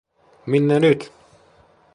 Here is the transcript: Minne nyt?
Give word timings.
Minne 0.47 0.75
nyt? 0.81 1.01